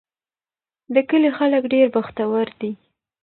د 0.93 0.95
کلي 1.09 1.29
خلک 1.37 1.63
ډېر 1.73 1.87
بختور 1.95 2.45
دي. 2.59 2.71